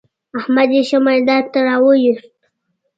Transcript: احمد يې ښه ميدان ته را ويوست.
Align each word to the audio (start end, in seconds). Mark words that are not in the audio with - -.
احمد 0.39 0.69
يې 0.75 0.81
ښه 0.89 0.97
ميدان 1.07 1.43
ته 1.51 1.59
را 1.67 1.75
ويوست. 1.83 2.31